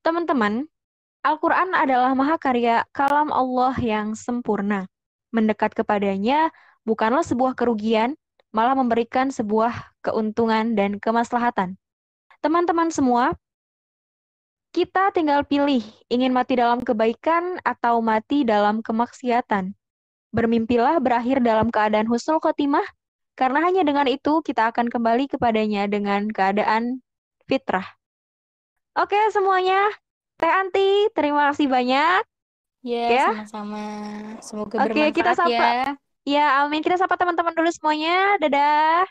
Teman-teman, 0.03 0.67
Al-Quran 1.23 1.71
adalah 1.71 2.11
mahakarya 2.15 2.83
kalam 2.91 3.31
Allah 3.31 3.75
yang 3.79 4.11
sempurna. 4.15 4.91
Mendekat 5.31 5.71
kepadanya 5.71 6.51
bukanlah 6.83 7.23
sebuah 7.23 7.55
kerugian, 7.55 8.19
malah 8.51 8.75
memberikan 8.75 9.31
sebuah 9.31 9.95
keuntungan 10.03 10.75
dan 10.75 10.99
kemaslahatan. 10.99 11.79
Teman-teman 12.43 12.91
semua, 12.91 13.35
kita 14.69 15.09
tinggal 15.11 15.41
pilih 15.45 15.81
ingin 16.13 16.29
mati 16.29 16.53
dalam 16.57 16.81
kebaikan 16.85 17.57
atau 17.65 17.99
mati 17.99 18.45
dalam 18.45 18.85
kemaksiatan. 18.85 19.73
Bermimpilah 20.29 21.01
berakhir 21.01 21.41
dalam 21.41 21.73
keadaan 21.73 22.05
husnul 22.05 22.37
khotimah, 22.37 22.85
karena 23.33 23.65
hanya 23.65 23.81
dengan 23.81 24.05
itu 24.05 24.45
kita 24.45 24.69
akan 24.69 24.87
kembali 24.93 25.25
kepadanya 25.25 25.89
dengan 25.89 26.29
keadaan 26.29 27.01
fitrah. 27.49 27.85
Oke 28.93 29.17
semuanya, 29.33 29.89
Teh 30.37 30.49
Anti, 30.49 31.09
terima 31.17 31.49
kasih 31.49 31.65
banyak. 31.65 32.21
Ya, 32.79 33.05
Ya. 33.11 33.25
sama-sama. 33.35 33.83
Semoga 34.39 34.75
Oke, 34.87 35.11
kita 35.11 35.35
bermanfaat 35.35 35.39
sapa. 35.39 35.49
ya. 35.51 35.83
Ya, 36.23 36.45
amin. 36.63 36.79
Kita 36.79 36.95
sapa 36.95 37.19
teman-teman 37.19 37.51
dulu 37.51 37.67
semuanya. 37.73 38.39
Dadah. 38.39 39.03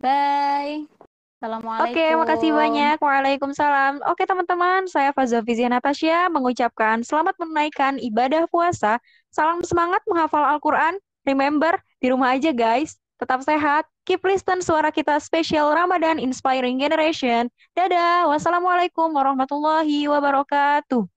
Bye. 0.00 1.01
Assalamualaikum. 1.42 1.90
Oke, 1.90 2.06
makasih 2.22 2.50
banyak. 2.54 2.96
Waalaikumsalam. 3.02 3.98
Oke, 4.06 4.30
teman-teman, 4.30 4.86
saya 4.86 5.10
Fazal 5.10 5.42
Fizia 5.42 5.66
Natasha 5.66 6.30
mengucapkan 6.30 7.02
selamat 7.02 7.34
menunaikan 7.34 7.98
ibadah 7.98 8.46
puasa. 8.46 9.02
Salam 9.34 9.58
semangat 9.66 10.06
menghafal 10.06 10.46
Al-Quran. 10.46 11.02
Remember, 11.26 11.74
di 11.98 12.14
rumah 12.14 12.38
aja 12.38 12.54
guys. 12.54 12.94
Tetap 13.18 13.42
sehat. 13.42 13.90
Keep 14.06 14.22
listen 14.22 14.62
suara 14.62 14.94
kita 14.94 15.18
spesial 15.18 15.74
Ramadan 15.74 16.22
Inspiring 16.22 16.78
Generation. 16.78 17.50
Dadah. 17.74 18.30
Wassalamualaikum 18.30 19.10
warahmatullahi 19.10 20.06
wabarakatuh. 20.06 21.11